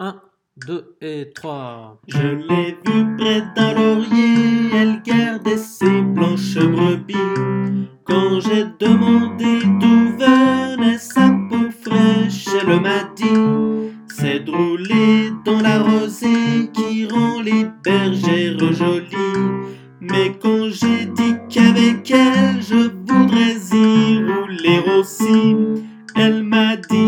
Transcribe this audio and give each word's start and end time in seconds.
1, 0.00 0.14
2 0.64 0.96
et 1.00 1.32
3. 1.34 2.00
Je 2.06 2.18
l'ai 2.18 2.78
vue 2.86 3.16
près 3.16 3.42
d'un 3.56 3.74
laurier, 3.74 4.70
elle 4.72 5.02
gardait 5.02 5.56
ses 5.56 6.02
blanches 6.02 6.54
brebis. 6.54 7.16
Quand 8.04 8.38
j'ai 8.38 8.66
demandé 8.78 9.58
d'où 9.80 10.16
venait 10.16 10.98
sa 10.98 11.30
peau 11.50 11.68
fraîche, 11.82 12.46
elle 12.60 12.80
m'a 12.80 13.12
dit 13.16 13.92
C'est 14.06 14.44
de 14.44 14.52
rouler 14.52 15.32
dans 15.44 15.60
la 15.60 15.82
rosée 15.82 16.70
qui 16.72 17.08
rend 17.08 17.40
les 17.40 17.66
bergères 17.82 18.72
jolies. 18.72 19.74
Mais 20.00 20.32
quand 20.40 20.68
j'ai 20.70 21.06
dit 21.06 21.34
qu'avec 21.48 22.08
elle 22.12 22.62
je 22.62 22.88
voudrais 23.04 23.56
y 23.72 24.18
rouler 24.22 24.80
aussi, 24.96 25.56
elle 26.14 26.44
m'a 26.44 26.76
dit. 26.76 27.07